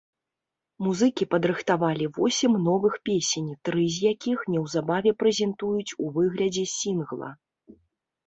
Музыкі 0.85 1.25
падрыхтавалі 1.33 2.05
восем 2.15 2.55
новых 2.67 2.93
песень, 3.09 3.51
тры 3.69 3.83
з 3.97 4.01
якіх 4.13 4.39
неўзабаве 4.53 5.11
прэзентуюць 5.25 5.95
у 6.05 6.09
выглядзе 6.15 6.65
сінгла. 6.77 7.29